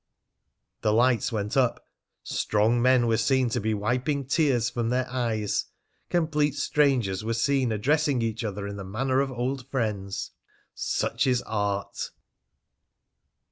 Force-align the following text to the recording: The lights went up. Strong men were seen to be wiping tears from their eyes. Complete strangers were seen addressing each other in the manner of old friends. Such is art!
The 0.81 0.93
lights 0.93 1.31
went 1.31 1.55
up. 1.55 1.85
Strong 2.23 2.81
men 2.81 3.05
were 3.05 3.17
seen 3.17 3.49
to 3.49 3.59
be 3.61 3.75
wiping 3.75 4.25
tears 4.25 4.67
from 4.67 4.89
their 4.89 5.07
eyes. 5.07 5.65
Complete 6.09 6.55
strangers 6.55 7.23
were 7.23 7.35
seen 7.35 7.71
addressing 7.71 8.23
each 8.23 8.43
other 8.43 8.65
in 8.65 8.77
the 8.77 8.83
manner 8.83 9.19
of 9.21 9.29
old 9.31 9.67
friends. 9.69 10.31
Such 10.73 11.27
is 11.27 11.43
art! 11.43 12.09